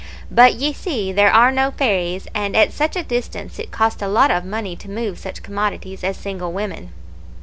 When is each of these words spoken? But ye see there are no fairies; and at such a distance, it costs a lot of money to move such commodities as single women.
But 0.31 0.55
ye 0.55 0.73
see 0.73 1.11
there 1.11 1.31
are 1.31 1.51
no 1.51 1.69
fairies; 1.69 2.25
and 2.33 2.57
at 2.57 2.73
such 2.73 2.95
a 2.95 3.03
distance, 3.03 3.59
it 3.59 3.69
costs 3.69 4.01
a 4.01 4.07
lot 4.07 4.31
of 4.31 4.43
money 4.43 4.75
to 4.77 4.89
move 4.89 5.19
such 5.19 5.43
commodities 5.43 6.03
as 6.03 6.17
single 6.17 6.51
women. 6.51 6.89